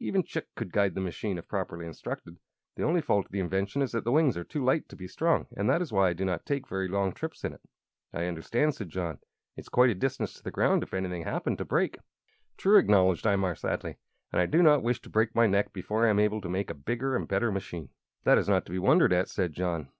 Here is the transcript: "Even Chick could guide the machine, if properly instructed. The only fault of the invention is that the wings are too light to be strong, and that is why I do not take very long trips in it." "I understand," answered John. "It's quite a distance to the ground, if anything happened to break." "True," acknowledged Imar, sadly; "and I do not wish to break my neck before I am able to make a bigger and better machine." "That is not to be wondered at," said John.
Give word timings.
"Even 0.00 0.22
Chick 0.22 0.46
could 0.56 0.72
guide 0.72 0.94
the 0.94 1.02
machine, 1.02 1.36
if 1.36 1.46
properly 1.46 1.84
instructed. 1.84 2.38
The 2.76 2.82
only 2.82 3.02
fault 3.02 3.26
of 3.26 3.30
the 3.30 3.40
invention 3.40 3.82
is 3.82 3.92
that 3.92 4.04
the 4.04 4.10
wings 4.10 4.38
are 4.38 4.42
too 4.42 4.64
light 4.64 4.88
to 4.88 4.96
be 4.96 5.06
strong, 5.06 5.48
and 5.54 5.68
that 5.68 5.82
is 5.82 5.92
why 5.92 6.08
I 6.08 6.14
do 6.14 6.24
not 6.24 6.46
take 6.46 6.66
very 6.66 6.88
long 6.88 7.12
trips 7.12 7.44
in 7.44 7.52
it." 7.52 7.60
"I 8.10 8.24
understand," 8.24 8.68
answered 8.68 8.88
John. 8.88 9.18
"It's 9.54 9.68
quite 9.68 9.90
a 9.90 9.94
distance 9.94 10.32
to 10.32 10.42
the 10.42 10.50
ground, 10.50 10.82
if 10.82 10.94
anything 10.94 11.24
happened 11.24 11.58
to 11.58 11.66
break." 11.66 11.98
"True," 12.56 12.78
acknowledged 12.78 13.26
Imar, 13.26 13.54
sadly; 13.54 13.98
"and 14.32 14.40
I 14.40 14.46
do 14.46 14.62
not 14.62 14.82
wish 14.82 15.02
to 15.02 15.10
break 15.10 15.34
my 15.34 15.46
neck 15.46 15.74
before 15.74 16.06
I 16.06 16.08
am 16.08 16.18
able 16.20 16.40
to 16.40 16.48
make 16.48 16.70
a 16.70 16.74
bigger 16.74 17.14
and 17.14 17.28
better 17.28 17.52
machine." 17.52 17.90
"That 18.24 18.38
is 18.38 18.48
not 18.48 18.64
to 18.64 18.72
be 18.72 18.78
wondered 18.78 19.12
at," 19.12 19.28
said 19.28 19.52
John. 19.52 19.90